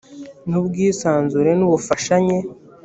n 0.49 0.51
ubwisanzure 0.59 1.51
n 1.55 1.61
ubufashanye 1.67 2.37